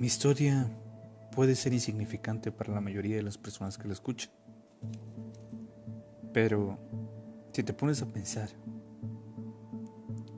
[0.00, 0.66] Mi historia
[1.30, 4.32] puede ser insignificante para la mayoría de las personas que la escuchan.
[6.32, 6.78] Pero
[7.52, 8.48] si te pones a pensar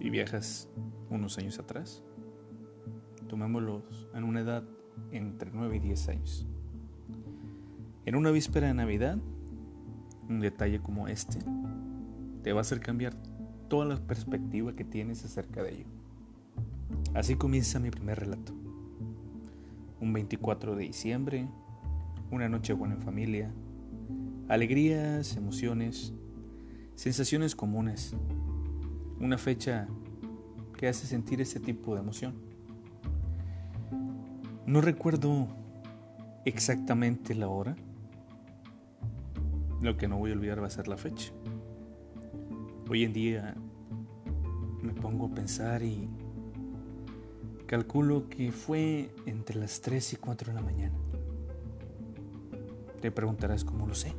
[0.00, 0.68] y viajas
[1.10, 2.02] unos años atrás,
[3.28, 4.64] tomémoslos en una edad
[5.12, 6.44] entre 9 y 10 años.
[8.04, 9.16] En una víspera de Navidad,
[10.28, 11.38] un detalle como este
[12.42, 13.14] te va a hacer cambiar
[13.68, 15.86] toda la perspectiva que tienes acerca de ello.
[17.14, 18.61] Así comienza mi primer relato.
[20.02, 21.48] Un 24 de diciembre,
[22.32, 23.52] una noche buena en familia,
[24.48, 26.12] alegrías, emociones,
[26.96, 28.16] sensaciones comunes,
[29.20, 29.86] una fecha
[30.76, 32.34] que hace sentir ese tipo de emoción.
[34.66, 35.46] No recuerdo
[36.44, 37.76] exactamente la hora,
[39.80, 41.32] lo que no voy a olvidar va a ser la fecha.
[42.90, 43.54] Hoy en día
[44.82, 46.08] me pongo a pensar y
[47.72, 50.94] calculo que fue entre las 3 y 4 de la mañana.
[53.00, 54.12] Te preguntarás cómo lo sé.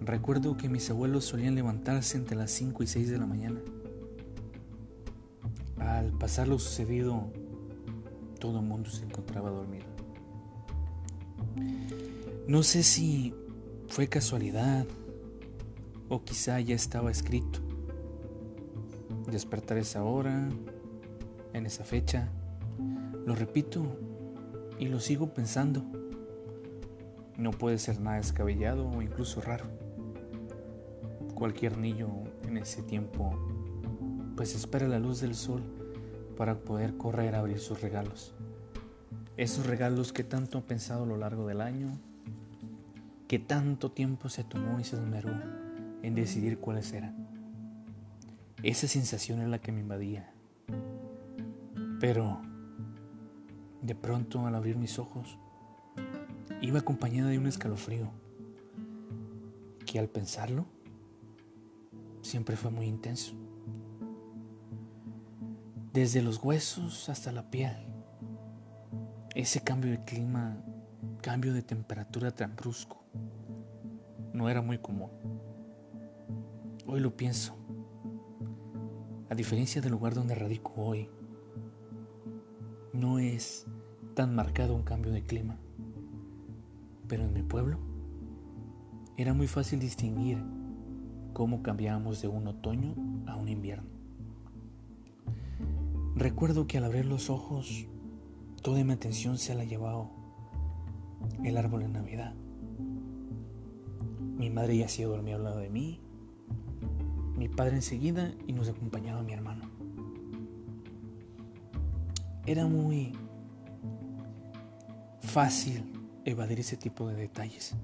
[0.00, 3.60] Recuerdo que mis abuelos solían levantarse entre las 5 y 6 de la mañana.
[5.76, 7.30] Al pasar lo sucedido,
[8.40, 9.84] todo el mundo se encontraba dormido.
[12.46, 13.34] No sé si
[13.88, 14.86] fue casualidad
[16.08, 17.58] o quizá ya estaba escrito.
[19.30, 20.48] Despertar esa hora,
[21.52, 22.28] en esa fecha,
[23.26, 23.84] lo repito
[24.78, 25.84] y lo sigo pensando.
[27.36, 29.66] No puede ser nada descabellado o incluso raro.
[31.34, 33.32] Cualquier niño en ese tiempo
[34.38, 35.62] pues espera la luz del sol
[36.36, 38.34] para poder correr a abrir sus regalos.
[39.36, 41.98] Esos regalos que tanto ha pensado a lo largo del año,
[43.26, 45.32] que tanto tiempo se tomó y se esmeró
[46.02, 47.28] en decidir cuáles eran.
[48.62, 50.32] Esa sensación es la que me invadía.
[52.00, 52.40] Pero,
[53.82, 55.38] de pronto, al abrir mis ojos,
[56.60, 58.10] iba acompañada de un escalofrío
[59.84, 60.66] que al pensarlo
[62.22, 63.34] siempre fue muy intenso.
[65.92, 67.76] Desde los huesos hasta la piel.
[69.34, 70.62] Ese cambio de clima,
[71.22, 73.02] cambio de temperatura tan brusco,
[74.32, 75.10] no era muy común.
[76.86, 77.56] Hoy lo pienso.
[79.30, 81.08] A diferencia del lugar donde radico hoy,
[82.98, 83.66] no es
[84.14, 85.56] tan marcado un cambio de clima.
[87.06, 87.78] Pero en mi pueblo
[89.16, 90.38] era muy fácil distinguir
[91.32, 92.94] cómo cambiábamos de un otoño
[93.26, 93.88] a un invierno.
[96.16, 97.86] Recuerdo que al abrir los ojos,
[98.62, 100.10] toda mi atención se la llevaba
[101.44, 102.34] el árbol de Navidad.
[104.36, 106.00] Mi madre ya se dormía al lado de mí
[107.38, 109.67] mi padre enseguida y nos acompañaba mi hermano.
[112.48, 113.12] Era muy
[115.20, 115.92] fácil
[116.24, 117.74] evadir ese tipo de detalles.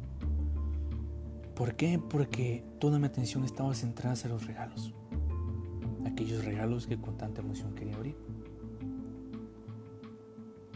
[1.55, 1.99] ¿Por qué?
[1.99, 4.95] Porque toda mi atención estaba centrada en los regalos.
[6.07, 8.17] Aquellos regalos que con tanta emoción quería abrir.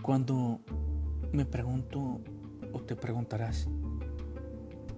[0.03, 0.61] Cuando
[1.33, 2.21] me pregunto
[2.75, 3.71] o te preguntarás,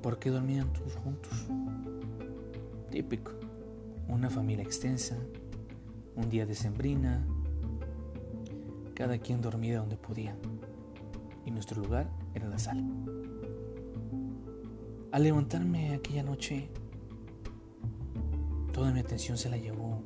[0.03, 1.47] ¿por qué dormían todos juntos?
[2.91, 3.31] Típico
[4.09, 5.17] una familia extensa,
[6.17, 7.25] un día de sembrina,
[9.00, 10.37] cada quien dormía donde podía,
[11.47, 12.83] y nuestro lugar era la sala.
[15.11, 16.69] Al levantarme aquella noche,
[18.75, 20.03] toda mi atención se la llevó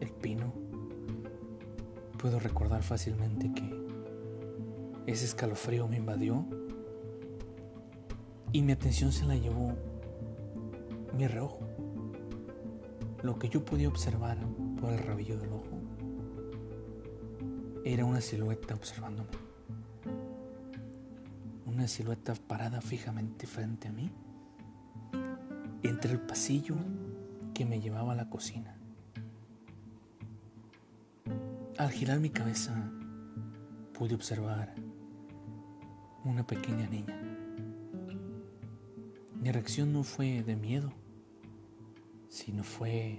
[0.00, 0.52] el pino.
[2.18, 3.86] Puedo recordar fácilmente que
[5.06, 6.44] ese escalofrío me invadió
[8.50, 9.72] y mi atención se la llevó
[11.16, 11.60] mi reojo.
[13.22, 14.36] Lo que yo podía observar
[14.80, 15.91] por el rabillo del ojo
[17.84, 19.30] era una silueta observándome.
[21.66, 24.10] Una silueta parada fijamente frente a mí,
[25.82, 26.76] entre el pasillo
[27.54, 28.76] que me llevaba a la cocina.
[31.76, 32.72] Al girar mi cabeza,
[33.94, 34.74] pude observar
[36.24, 37.20] una pequeña niña.
[39.40, 40.92] Mi reacción no fue de miedo,
[42.28, 43.18] sino fue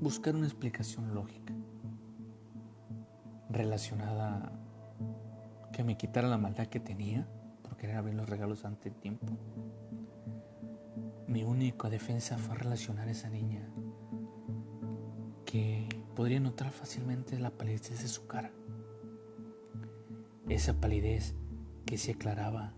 [0.00, 1.54] buscar una explicación lógica
[3.52, 4.52] relacionada
[5.72, 7.26] que me quitara la maldad que tenía
[7.62, 9.26] por querer abrir los regalos ante el tiempo.
[11.26, 13.66] Mi única defensa fue relacionar a esa niña
[15.46, 18.50] que podría notar fácilmente la palidez de su cara.
[20.48, 21.34] Esa palidez
[21.86, 22.74] que se aclaraba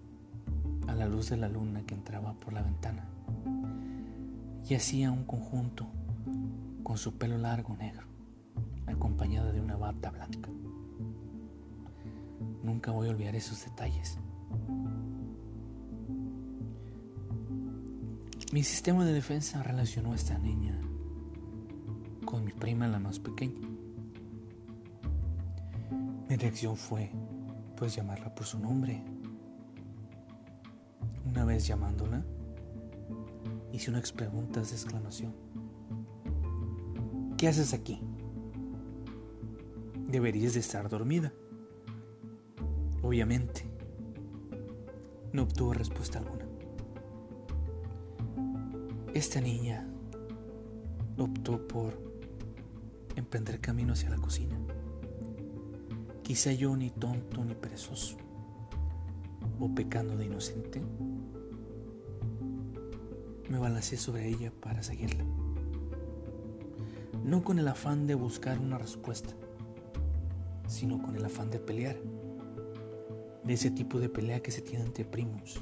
[0.87, 3.09] a la luz de la luna que entraba por la ventana
[4.69, 5.87] y hacía un conjunto
[6.83, 8.07] con su pelo largo negro,
[8.87, 10.49] acompañada de una bata blanca.
[12.65, 14.19] Nunca voy a olvidar esos detalles.
[18.53, 20.81] Mi sistema de defensa relacionó a esta niña
[22.25, 23.69] con mi prima la más pequeña.
[26.27, 27.11] Mi reacción fue,
[27.77, 29.05] pues, llamarla por su nombre.
[31.27, 32.25] Una vez llamándola,
[33.73, 35.35] hice unas preguntas de exclamación.
[37.37, 38.01] ¿Qué haces aquí?
[40.09, 41.31] Deberías de estar dormida.
[43.05, 43.67] Obviamente,
[45.35, 46.47] no obtuvo respuesta alguna.
[49.13, 49.87] Esta niña
[51.19, 52.01] optó por
[53.15, 54.59] emprender camino hacia la cocina.
[56.23, 58.17] Quizá yo ni tonto ni perezoso,
[59.61, 60.81] o pecando de inocente,
[63.51, 65.27] me balancé sobre ella para seguirla.
[67.23, 69.35] No con el afán de buscar una respuesta,
[70.69, 71.97] sino con el afán de pelear.
[73.45, 75.61] De ese tipo de pelea que se tiene entre primos,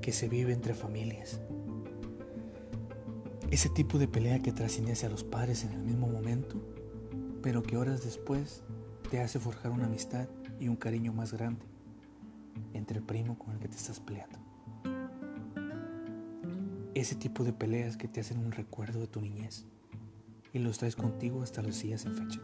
[0.00, 1.40] que se vive entre familias.
[3.50, 6.56] Ese tipo de pelea que trasciende hacia los padres en el mismo momento,
[7.42, 8.62] pero que horas después
[9.10, 10.28] te hace forjar una amistad
[10.60, 11.64] y un cariño más grande
[12.74, 14.38] entre el primo con el que te estás peleando.
[16.94, 19.64] Ese tipo de peleas que te hacen un recuerdo de tu niñez
[20.52, 22.40] y los traes contigo hasta los días en fecha.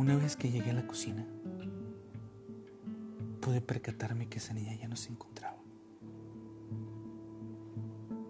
[0.00, 1.26] Una vez que llegué a la cocina,
[3.42, 5.58] pude percatarme que esa niña ya no se encontraba.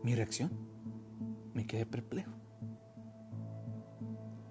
[0.02, 0.50] Mi reacción,
[1.54, 2.32] me quedé perplejo.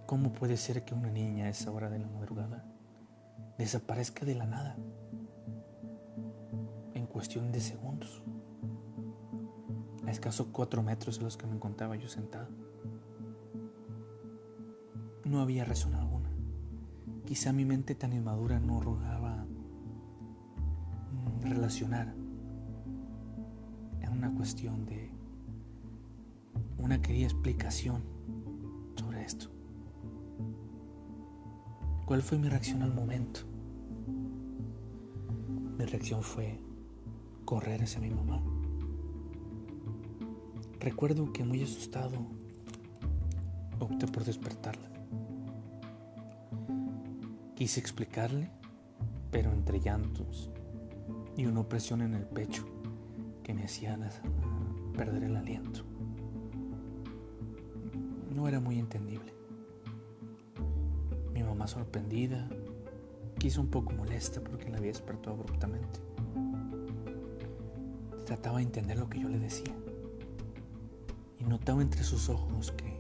[0.06, 2.64] ¿Cómo puede ser que una niña a esa hora de la madrugada
[3.58, 4.78] desaparezca de la nada?
[6.94, 8.24] En cuestión de segundos.
[10.06, 12.48] A escaso cuatro metros de los que me encontraba yo sentado.
[15.26, 16.19] No había razón alguna.
[17.30, 22.16] Quizá mi mente tan inmadura no rogaba mm, relacionar
[24.02, 25.12] en una cuestión de
[26.80, 28.02] una querida explicación
[28.96, 29.46] sobre esto.
[32.08, 33.42] ¿Cuál fue mi reacción al momento?
[35.78, 36.60] Mi reacción fue
[37.46, 38.42] correr hacia mi mamá.
[40.80, 42.26] Recuerdo que muy asustado
[43.80, 44.89] opté por despertarla.
[47.60, 48.50] Quise explicarle,
[49.32, 50.50] pero entre llantos
[51.36, 52.66] y una opresión en el pecho
[53.44, 54.00] que me hacía
[54.96, 55.82] perder el aliento.
[58.34, 59.34] No era muy entendible.
[61.34, 62.48] Mi mamá sorprendida,
[63.38, 66.00] quiso un poco molesta porque la había despertado abruptamente.
[68.26, 69.76] Trataba de entender lo que yo le decía
[71.38, 72.99] y notaba entre sus ojos que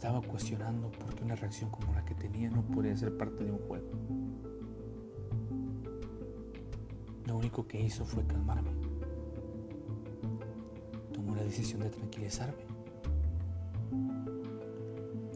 [0.00, 3.52] estaba cuestionando por qué una reacción como la que tenía no podía ser parte de
[3.52, 3.86] un juego.
[7.26, 8.70] Lo único que hizo fue calmarme.
[11.12, 12.62] Tomó la decisión de tranquilizarme.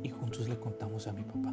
[0.03, 1.53] Y juntos le contamos a mi papá.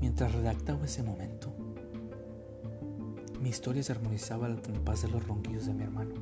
[0.00, 1.52] Mientras redactaba ese momento,
[3.42, 6.14] mi historia se armonizaba al compás de los ronquidos de mi hermano.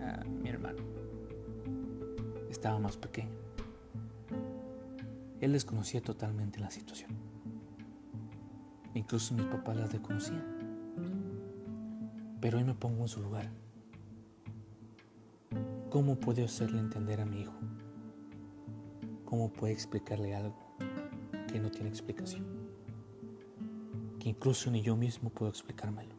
[0.00, 0.82] Ah, mi hermano.
[2.50, 3.39] Estaba más pequeño.
[5.40, 7.10] Él desconocía totalmente la situación.
[8.94, 10.44] Incluso mis papás las desconocían.
[12.40, 13.50] Pero hoy me pongo en su lugar.
[15.90, 17.54] ¿Cómo puedo hacerle entender a mi hijo?
[19.24, 20.56] ¿Cómo puede explicarle algo
[21.48, 22.44] que no tiene explicación?
[24.18, 26.14] Que incluso ni yo mismo puedo explicármelo.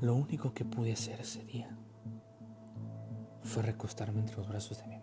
[0.00, 1.76] Lo único que pude hacer ese día
[3.42, 4.94] fue recostarme entre los brazos de mi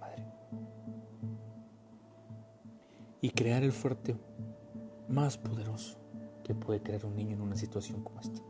[3.22, 4.16] y crear el fuerte
[5.10, 5.98] más poderoso
[6.44, 8.42] que puede crear un niño en una situación como esta.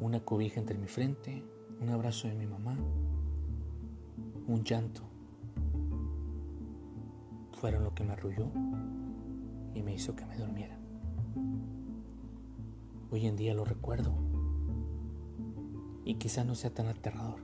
[0.00, 1.42] Una cobija entre mi frente,
[1.80, 2.76] un abrazo de mi mamá,
[4.46, 5.02] un llanto.
[7.52, 8.50] Fueron lo que me arrulló
[9.74, 10.78] y me hizo que me durmiera.
[13.10, 14.12] Hoy en día lo recuerdo
[16.04, 17.40] y quizá no sea tan aterrador,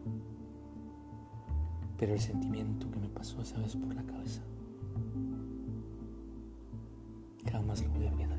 [1.98, 4.42] pero el sentimiento que pasó esa vez por la cabeza
[7.52, 8.31] jamás lo voy a olvidar.